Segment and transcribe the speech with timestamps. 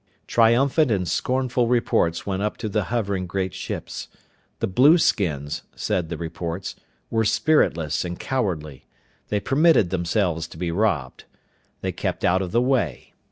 [0.25, 4.07] Triumphant and scornful reports went up to the hovering great ships.
[4.57, 6.75] The blueskins, said the reports,
[7.11, 8.87] were spiritless and cowardly.
[9.27, 11.25] They permitted themselves to be robbed.
[11.81, 13.13] They kept out of the way.